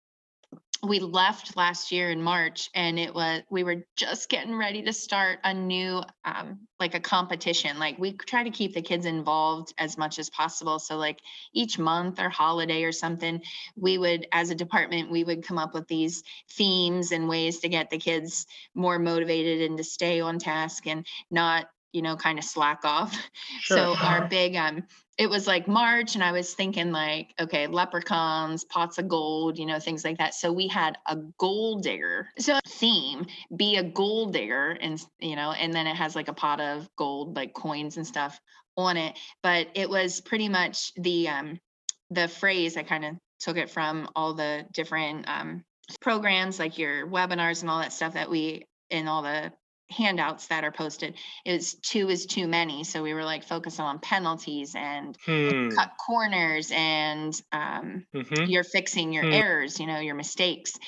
[0.82, 4.92] we left last year in March and it was we were just getting ready to
[4.92, 7.78] start a new um like a competition.
[7.78, 10.78] Like we try to keep the kids involved as much as possible.
[10.78, 11.20] So like
[11.52, 13.42] each month or holiday or something
[13.76, 17.68] we would as a department we would come up with these themes and ways to
[17.68, 22.38] get the kids more motivated and to stay on task and not you know kind
[22.38, 23.16] of slack off
[23.60, 23.76] Sure.
[23.76, 24.84] so our big um
[25.20, 29.66] it was like March and I was thinking like, okay, leprechauns, pots of gold, you
[29.66, 30.32] know, things like that.
[30.32, 32.30] So we had a gold digger.
[32.38, 36.32] So theme, be a gold digger and you know, and then it has like a
[36.32, 38.40] pot of gold, like coins and stuff
[38.78, 39.18] on it.
[39.42, 41.60] But it was pretty much the um
[42.08, 45.64] the phrase I kind of took it from all the different um
[46.00, 49.52] programs like your webinars and all that stuff that we in all the
[49.90, 53.98] handouts that are posted is two is too many so we were like focusing on
[53.98, 55.78] penalties and Hmm.
[55.78, 58.46] cut corners and um, Mhm.
[58.46, 59.30] you're fixing your Hmm.
[59.30, 60.78] errors you know your mistakes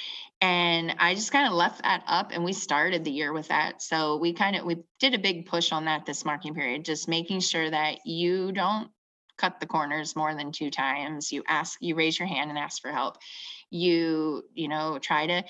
[0.41, 3.83] and i just kind of left that up and we started the year with that
[3.83, 7.09] so we kind of we did a big push on that this marking period just
[7.09, 8.91] making sure that you don't
[9.37, 12.81] cut the corners more than two times you ask you raise your hand and ask
[12.81, 13.17] for help
[13.71, 15.43] you you know try to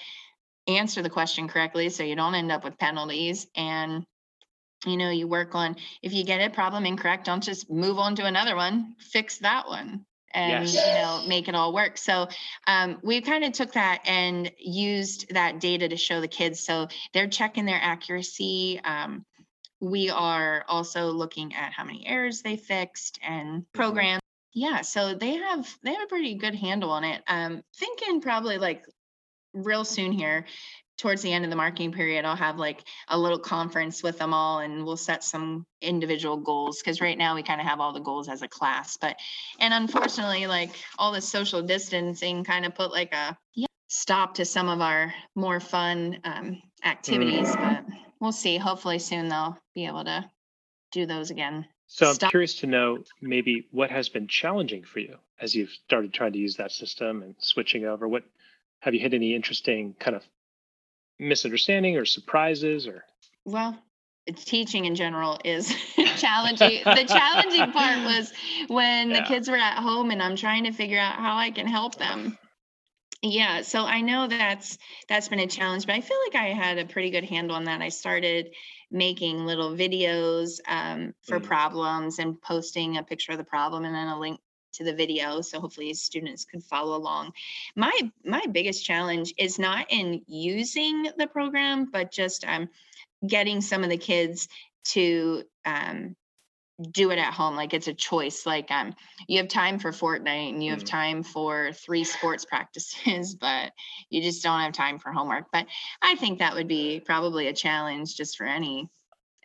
[0.68, 4.05] answer the question correctly so you don't end up with penalties and
[4.87, 8.14] you know you work on if you get a problem incorrect don't just move on
[8.16, 10.75] to another one fix that one and Yes.
[10.75, 11.98] you know make it all work.
[11.98, 12.27] So
[12.66, 16.88] um, we kind of took that and used that data to show the kids so
[17.12, 19.25] they're checking their accuracy um,
[19.81, 24.22] we are also looking at how many errors they fixed and programs
[24.55, 27.22] yeah so they have they have a pretty good handle on it.
[27.27, 28.85] Um thinking probably like
[29.55, 30.45] real soon here
[30.99, 34.33] towards the end of the marketing period i'll have like a little conference with them
[34.33, 37.93] all and we'll set some individual goals because right now we kind of have all
[37.93, 39.17] the goals as a class but
[39.59, 44.45] and unfortunately like all the social distancing kind of put like a yeah, stop to
[44.45, 47.85] some of our more fun um, activities but
[48.21, 50.25] we'll see hopefully soon they'll be able to
[50.93, 52.31] do those again So I'm Stop.
[52.31, 56.38] curious to know maybe what has been challenging for you as you've started trying to
[56.38, 58.07] use that system and switching over.
[58.07, 58.23] What
[58.83, 60.23] have you had any interesting kind of
[61.18, 63.05] misunderstanding or surprises or?
[63.45, 63.79] Well
[64.27, 65.75] it's teaching in general is
[66.16, 66.83] challenging.
[66.85, 68.33] The challenging part was
[68.68, 71.66] when the kids were at home and i'm trying to figure out how i can
[71.66, 72.38] help them.
[73.23, 76.79] Yeah so i know that's that's been a challenge but i feel like i had
[76.79, 77.81] a pretty good handle on that.
[77.81, 78.55] I started
[78.90, 81.45] making little videos um, for Mm.
[81.45, 84.40] problems and posting a picture of the problem and then a link
[84.73, 87.33] to the video so hopefully students could follow along
[87.77, 87.93] my
[88.25, 92.69] my biggest challenge is not in using the program but just um,
[93.27, 94.49] getting some of the kids
[94.85, 96.17] to um,
[96.91, 98.95] do it at home like it's a choice like um
[99.29, 100.87] you have time for fortnite and you have Mm.
[100.87, 103.73] time for three sports practices but
[104.11, 105.67] you just don't have time for homework but
[106.01, 108.89] i think that would be probably a challenge just for any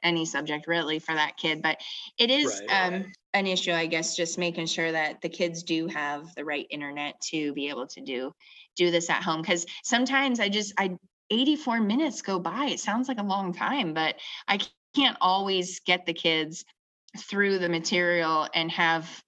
[0.07, 1.77] any subject really for that kid but
[2.17, 2.93] it is Right.
[2.93, 6.65] um an issue i guess just making sure that the kids do have the right
[6.71, 8.31] internet to be able to do
[8.75, 10.95] do this at home because sometimes i just i
[11.29, 14.15] 84 minutes go by it sounds like a long time but
[14.47, 14.57] i
[14.95, 16.63] can't always get the kids
[17.17, 19.21] through the material and have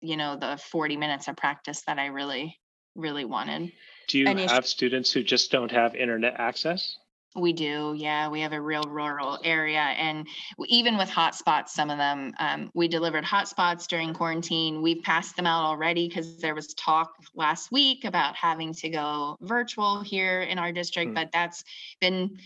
[0.00, 2.58] you know the 40 minutes of practice that i really
[2.96, 3.70] really wanted
[4.08, 6.96] do you An issue- have students who just don't have internet access?
[7.34, 10.26] We do yeah we have a real rural area and
[10.66, 15.46] even with hotspots some of them um, we delivered hotspots during quarantine we've passed them
[15.46, 20.58] out already because there was talk last week about having to go virtual here in
[20.58, 21.14] our district Hmm.
[21.14, 21.64] but that's
[22.00, 22.38] been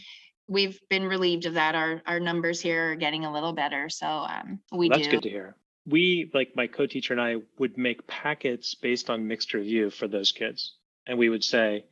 [0.48, 4.06] we've been relieved of that our our numbers here are getting a little better so
[4.06, 5.56] um, we That's do good to hear.
[5.86, 10.32] We, like my co-teacher and I, would make packets based on mixed review for those
[10.32, 10.74] kids,
[11.06, 11.84] and we would say,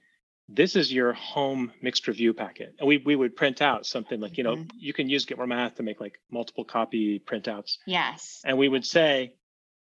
[0.49, 4.37] "This is your home mixed review packet," and we we would print out something like,
[4.37, 4.71] you know, Mhm.
[4.77, 8.69] you can use Get More Math to make like multiple copy printouts, yes and we
[8.69, 9.35] would say,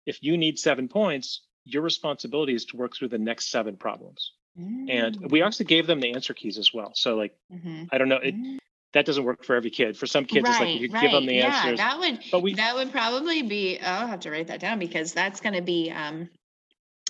[0.06, 4.32] if you need seven points, your responsibility is to work through the next seven problems.
[4.56, 5.30] And Mm.
[5.30, 6.92] we also gave them the answer keys as well.
[6.94, 7.88] So like, Mhm.
[7.92, 8.58] I don't know, it, Mm.
[8.92, 9.96] that doesn't work for every kid.
[9.96, 11.78] For some kids, it's like you give them the yeah, answers.
[11.78, 13.78] that would But we- that would probably be.
[13.78, 16.28] I'll have to write that down because that's going to be um,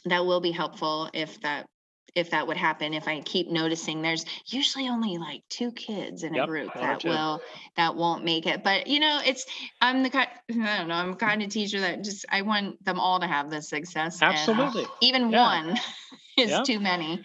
[0.04, 1.66] that will be helpful if that
[2.14, 2.94] if that would happen.
[2.94, 7.40] If I keep noticing, there's usually only like two kids in a group that will
[7.76, 8.62] that won't make it.
[8.62, 9.46] But you know, it's
[9.80, 10.28] I'm the kind.
[10.50, 10.94] I don't know.
[10.94, 14.20] I'm kind of teacher that just I want them all to have the success.
[14.22, 14.86] and uh, Absolutely.
[15.00, 15.42] even Yeah.
[15.46, 15.76] one
[16.36, 16.62] is Yeah.
[16.62, 17.16] too many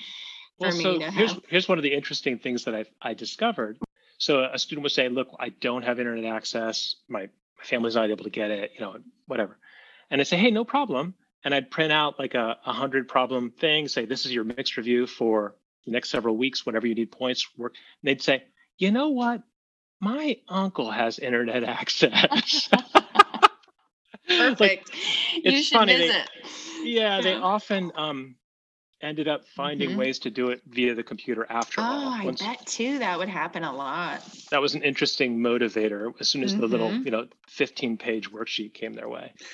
[0.60, 1.42] for Well, me so to here's have.
[1.50, 3.78] here's one of the interesting things that I I discovered.
[4.18, 6.96] So a student would say, "Look, I don't have internet access.
[7.10, 8.72] My my family's not able to get it.
[8.76, 9.58] You know, whatever."
[10.10, 11.16] And I say, "Hey, no problem."
[11.46, 13.88] And I'd print out like a, a hundred problem thing.
[13.88, 15.56] Say, "This is your mixed review for
[15.86, 17.76] the next several weeks, whenever you need points, work.
[18.02, 18.44] And they'd say,
[18.78, 19.42] you know what?
[20.02, 22.70] My uncle has internet access.
[24.28, 24.60] Perfect.
[24.60, 24.86] like,
[25.44, 25.96] you should funny.
[25.96, 26.30] visit.
[26.84, 28.36] They, yeah, they often um,
[29.02, 30.00] ended up finding mm-hmm.
[30.00, 32.10] ways to do it via the computer after oh, all.
[32.10, 34.24] I bet too that would happen a lot.
[34.50, 36.62] That was an interesting motivator as soon as mm-hmm.
[36.62, 37.06] the little, mm-hmm.
[37.06, 39.34] you know, 15 page worksheet came their way.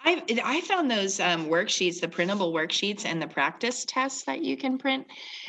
[0.00, 4.56] I I found those um, worksheets, the printable worksheets and the practice tests that you
[4.56, 5.06] can print,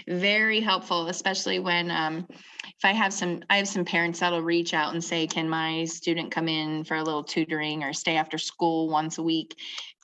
[0.07, 4.73] very helpful, especially when um, if I have some I have some parents that'll reach
[4.73, 8.37] out and say, "Can my student come in for a little tutoring or stay after
[8.37, 9.55] school once a week?"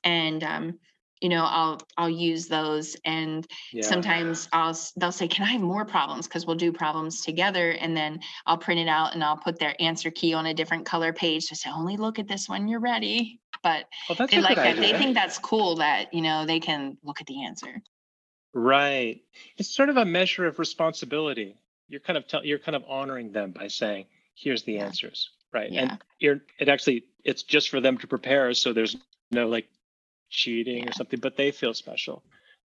[0.04, 0.80] And um,
[1.24, 3.82] you know i'll i'll use those and yeah.
[3.82, 7.96] sometimes i'll they'll say can i have more problems because we'll do problems together and
[7.96, 11.14] then i'll print it out and i'll put their answer key on a different color
[11.14, 14.78] page to say only look at this when you're ready but well, they like that
[14.78, 14.82] idea.
[14.82, 17.82] they think that's cool that you know they can look at the answer
[18.54, 19.22] right
[19.58, 21.56] it's sort of a measure of responsibility
[21.88, 24.86] you're kind of tell, you're kind of honoring them by saying here's the yeah.
[24.86, 25.82] answers right yeah.
[25.82, 28.96] and you're it actually it's just for them to prepare so there's
[29.32, 29.68] no like
[30.34, 30.90] cheating yeah.
[30.90, 32.24] or something, but they feel special.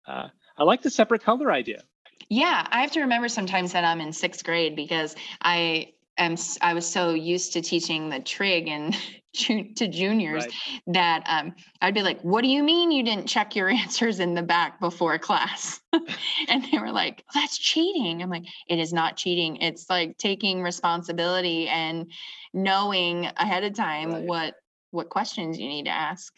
[0.07, 1.83] Uh, I like the separate color idea.
[2.29, 6.75] Yeah, I have to remember sometimes that I'm in sixth grade because I am I
[6.75, 8.97] was so used to teaching the trig and
[9.35, 10.83] to juniors right.
[10.87, 14.35] that um, I'd be like, "What do you mean you didn't check your answers in
[14.35, 15.81] the back before class?"
[16.49, 19.57] and they were like, "That's cheating." I'm like, "It is not cheating.
[19.57, 22.11] It's like taking responsibility and
[22.53, 24.25] knowing ahead of time right.
[24.25, 24.55] what
[24.91, 26.33] what questions you need to ask."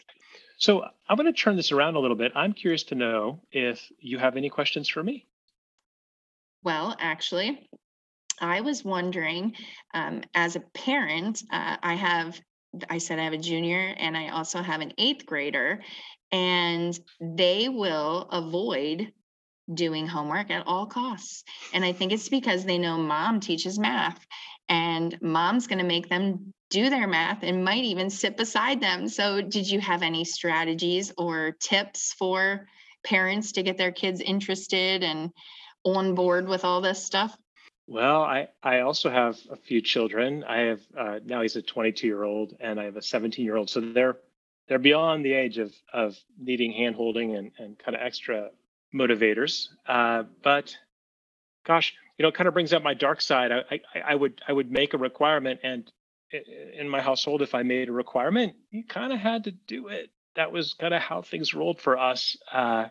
[0.57, 2.31] So I'm going to turn this around a little bit.
[2.35, 5.27] I'm curious to know if you have any questions for me.
[6.63, 7.69] Well, actually,
[8.39, 9.53] I was wondering,
[9.93, 12.39] um, as a parent, uh, I have,
[12.89, 15.81] I said I have a junior and I also have an eighth grader,
[16.31, 19.11] and they will avoid
[19.73, 21.43] doing homework at all costs.
[21.73, 24.25] And I think it's because they know mom teaches math
[24.69, 29.07] and mom's going to make them do their math and might even sit beside them.
[29.07, 32.67] So, did you have any strategies or tips for
[33.03, 35.31] parents to get their kids interested and
[35.83, 37.37] on board with all this stuff?
[37.87, 40.43] Well, I, I also have a few children.
[40.43, 43.55] I have uh, now he's a 22 year old and I have a 17 year
[43.55, 43.69] old.
[43.69, 44.17] So they're
[44.67, 48.49] they're beyond the age of of needing hand holding and, and kind of extra
[48.93, 49.67] motivators.
[49.87, 50.75] Uh, but
[51.65, 53.51] gosh, you know, it kind of brings up my dark side.
[53.51, 55.89] I, I, I would I would make a requirement and
[56.31, 60.09] in my household, if I made a requirement, you kind of had to do it.
[60.35, 62.35] That was kind of how things rolled for us.
[62.51, 62.87] Uh,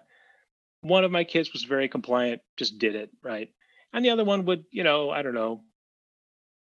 [0.81, 3.51] one of my kids was very compliant, just did it, right?
[3.97, 5.63] And the other one would, you know, I don't know,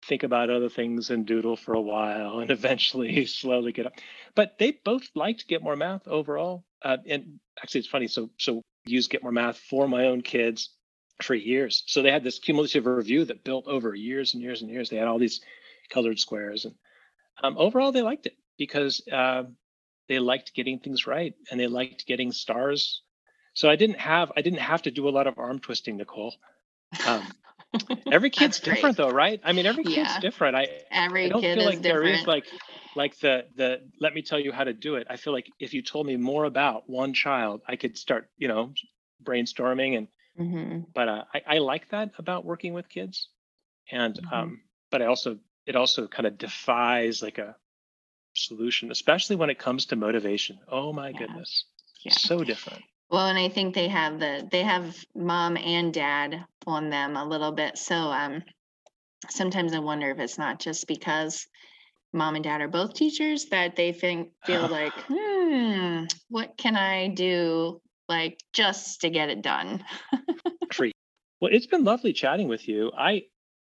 [0.08, 3.94] think about other things and doodle for a while and eventually slowly get up.
[4.34, 6.66] But they both liked Get More Math overall.
[6.82, 8.08] Uh, and actually, it's funny.
[8.08, 10.72] So, so use Get More Math for my own kids
[11.22, 11.84] for years.
[11.86, 14.90] So they had this cumulative review that built over years and years and years.
[14.90, 15.42] They had all these
[15.92, 16.66] colored squares.
[16.66, 16.74] And
[17.44, 19.44] um, overall, they liked it because uh,
[20.08, 23.04] they liked getting things right and they liked getting stars.
[23.54, 26.34] So I didn't have I didn't have to do a lot of arm twisting, Nicole.
[27.08, 27.28] Um,
[28.12, 29.40] every kid's different though, right?
[29.44, 30.20] I mean, every kid's yeah.
[30.20, 30.56] different.
[30.56, 32.04] I every I don't kid feel like different.
[32.06, 32.46] there is like
[32.96, 35.08] like the the let me tell you how to do it.
[35.10, 38.48] I feel like if you told me more about one child, I could start you
[38.48, 38.74] know
[39.24, 40.08] brainstorming and.
[40.40, 40.80] Mm-hmm.
[40.96, 43.28] But uh, I, I like that about working with kids,
[43.92, 44.34] and mm-hmm.
[44.34, 47.56] um, but I also it also kind of defies like a
[48.34, 50.60] solution, especially when it comes to motivation.
[50.70, 51.18] Oh my yeah.
[51.18, 51.66] goodness.
[52.04, 52.14] Yeah.
[52.14, 52.84] So different.
[53.12, 57.26] Well, and I think they have the they have mom and dad on them a
[57.26, 57.78] little bit.
[57.78, 58.44] So um
[59.30, 61.46] sometimes I wonder if it's not just because
[62.14, 67.10] mom and dad are both teachers that they think feel like, hmm, what can I
[67.10, 69.84] do like just to get it done?
[71.42, 72.92] well, it's been lovely chatting with you.
[72.98, 73.24] I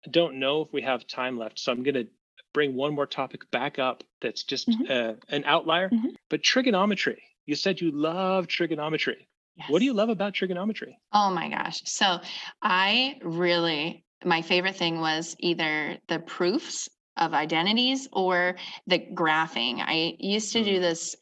[0.10, 2.08] don't know if we have time left, so I'm going to
[2.54, 4.91] bring one more topic back up that's just mm-hmm.
[4.91, 5.89] uh, an outlier.
[5.89, 6.10] Mm-hmm.
[6.30, 7.21] But trigonometry.
[7.47, 9.27] You said you love trigonometry.
[9.55, 9.69] Yes.
[9.69, 10.99] What do you love about trigonometry?
[11.13, 11.81] Oh my gosh.
[11.86, 12.19] So
[12.62, 19.79] I really, my favorite thing was either the proofs of identities or the graphing.
[19.79, 20.81] I used to do mm.
[20.81, 21.15] this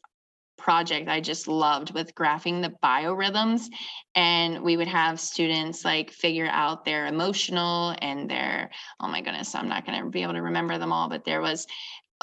[0.58, 3.66] project I just loved with graphing the biorhythms.
[4.14, 9.54] And we would have students like figure out their emotional and their, oh my goodness,
[9.54, 11.66] I'm not going to be able to remember them all, but there was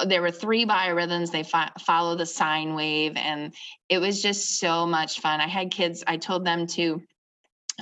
[0.06, 3.54] there were three biorhythms they fo- follow the sine wave and
[3.88, 7.00] it was just so much fun i had kids i told them to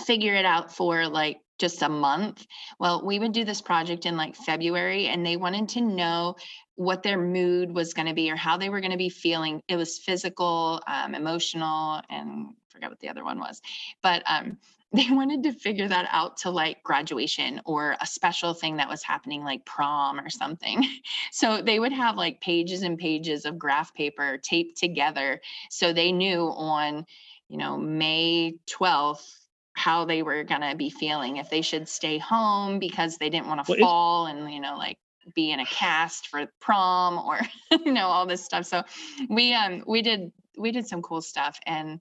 [0.06, 2.44] figure it out for like just a month.
[2.80, 6.36] Well, we would do this project in like February and they wanted to know
[6.74, 9.62] what their mood was going to be or how they were going to be feeling.
[9.68, 13.60] It was physical, um, emotional, and I forget what the other one was.
[14.02, 14.58] But um,
[14.92, 19.02] they wanted to figure that out to like graduation or a special thing that was
[19.02, 20.84] happening like prom or something.
[21.30, 25.40] So they would have like pages and pages of graph paper taped together
[25.70, 27.06] so they knew on,
[27.48, 29.42] you know, May 12th
[29.74, 33.46] how they were going to be feeling if they should stay home because they didn't
[33.46, 34.98] want to fall and you know like
[35.34, 37.40] be in a cast for prom or
[37.84, 38.82] you know all this stuff so
[39.28, 42.00] we um we did we did some cool stuff and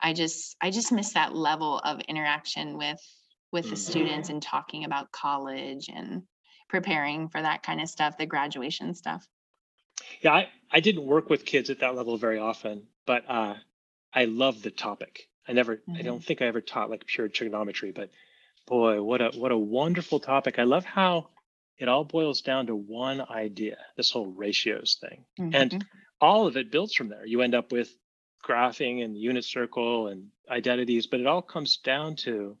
[0.00, 3.00] I just I just miss that level of interaction with
[3.52, 3.90] with the mm-hmm.
[3.90, 6.22] students and talking about college and
[6.68, 9.26] preparing for that kind of stuff, the graduation stuff.
[10.20, 13.54] Yeah, I, I didn't work with kids at that level very often, but uh,
[14.12, 15.28] I love the topic.
[15.46, 15.96] I never, mm-hmm.
[15.96, 18.10] I don't think I ever taught like pure trigonometry, but
[18.66, 20.58] boy, what a what a wonderful topic.
[20.58, 21.28] I love how
[21.78, 25.54] it all boils down to one idea, this whole ratios thing, mm-hmm.
[25.54, 25.84] and
[26.20, 27.26] all of it builds from there.
[27.26, 27.94] You end up with
[28.44, 32.56] graphing and unit circle and identities, but it all comes down to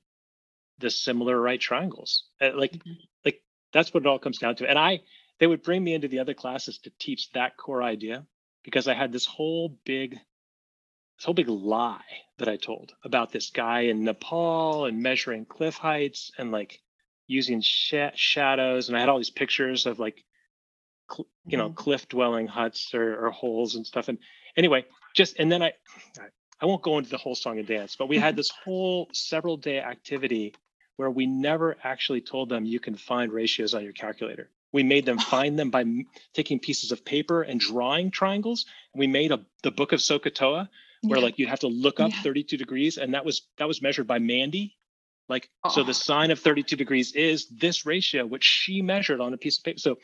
[0.78, 2.24] the similar right triangles.
[2.40, 2.92] Uh, like, mm-hmm.
[3.24, 4.68] like that's what it all comes down to.
[4.68, 5.00] And I,
[5.38, 8.24] they would bring me into the other classes to teach that core idea
[8.62, 12.00] because I had this whole big, this whole big lie
[12.38, 16.80] that I told about this guy in Nepal and measuring cliff heights and like
[17.26, 18.88] using sh- shadows.
[18.88, 20.24] And I had all these pictures of like,
[21.10, 21.74] cl- you know, mm-hmm.
[21.74, 24.08] cliff dwelling huts or, or holes and stuff.
[24.08, 24.18] And
[24.56, 24.84] anyway,
[25.14, 25.72] just and then I
[26.60, 29.56] I won't go into the whole song and dance, but we had this whole several
[29.56, 30.54] day activity
[30.96, 34.50] where we never actually told them you can find ratios on your calculator.
[34.72, 35.84] We made them find them by
[36.34, 38.66] taking pieces of paper and drawing triangles.
[38.94, 40.68] We made a the book of SOHCAHTOA
[41.02, 41.24] where yeah.
[41.24, 42.22] like you'd have to look up yeah.
[42.22, 44.76] 32 degrees and that was that was measured by Mandy.
[45.28, 45.70] Like oh.
[45.70, 49.58] so the sine of 32 degrees is this ratio which she measured on a piece
[49.58, 49.78] of paper.
[49.78, 49.98] So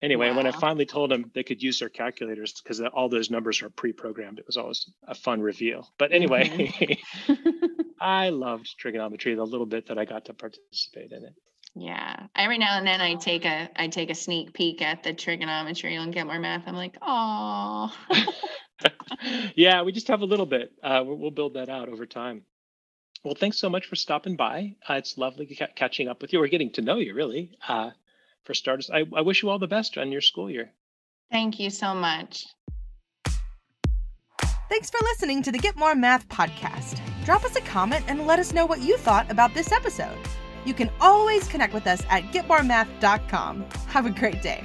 [0.00, 0.36] Anyway, wow.
[0.36, 3.70] when I finally told them they could use their calculators because all those numbers are
[3.70, 5.92] pre-programmed, it was always a fun reveal.
[5.98, 7.32] But anyway, mm-hmm.
[8.00, 11.34] I loved trigonometry the little bit that I got to participate in it.
[11.74, 12.26] Yeah.
[12.34, 15.94] Every now and then I take a I take a sneak peek at the trigonometry
[15.94, 16.64] and get more math.
[16.66, 17.92] I'm like, oh.
[19.54, 20.72] yeah, we just have a little bit.
[20.82, 22.42] Uh, we'll build that out over time.
[23.24, 24.76] Well, thanks so much for stopping by.
[24.88, 26.38] Uh, it's lovely ca- catching up with you.
[26.38, 27.58] We're getting to know you, really.
[27.66, 27.90] Uh,
[28.44, 28.90] for starters.
[28.90, 30.70] I, I wish you all the best on your school year.
[31.30, 32.44] Thank you so much.
[34.68, 37.00] Thanks for listening to the Get More Math podcast.
[37.24, 40.18] Drop us a comment and let us know what you thought about this episode.
[40.64, 43.64] You can always connect with us at getmoremath.com.
[43.88, 44.62] Have a great day.